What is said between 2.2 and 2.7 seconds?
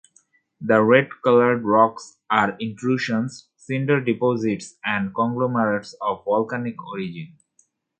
are